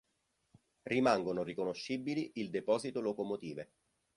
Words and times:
Rimangono 0.83 1.43
riconoscibili 1.43 2.31
il 2.37 2.49
deposito 2.49 3.01
locomotive. 3.01 3.69